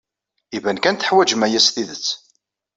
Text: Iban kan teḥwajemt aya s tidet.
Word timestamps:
Iban 0.57 0.77
kan 0.79 0.95
teḥwajemt 0.97 1.45
aya 1.47 1.59
s 1.61 1.67
tidet. 1.73 2.07